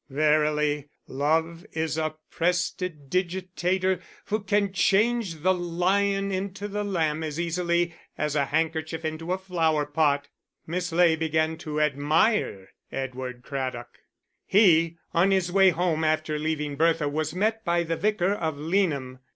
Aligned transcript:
Verily, 0.09 0.89
love 1.05 1.63
is 1.73 1.95
a 1.95 2.15
prestidigitator 2.31 4.01
who 4.25 4.39
can 4.39 4.73
change 4.73 5.43
the 5.43 5.53
lion 5.53 6.31
into 6.31 6.67
the 6.67 6.83
lamb 6.83 7.21
as 7.23 7.39
easily 7.39 7.93
as 8.17 8.35
a 8.35 8.45
handkerchief 8.47 9.05
into 9.05 9.31
a 9.31 9.37
flower 9.37 9.85
pot! 9.85 10.27
Miss 10.65 10.91
Ley 10.91 11.15
began 11.15 11.55
to 11.59 11.79
admire 11.79 12.69
Edward 12.91 13.43
Craddock. 13.43 13.99
He, 14.47 14.97
on 15.13 15.29
his 15.29 15.51
way 15.51 15.69
home 15.69 16.03
after 16.03 16.39
leaving 16.39 16.77
Bertha, 16.77 17.07
was 17.07 17.35
met 17.35 17.63
by 17.63 17.83
the 17.83 17.95
Vicar 17.95 18.33
of 18.33 18.57
Leanham. 18.57 19.19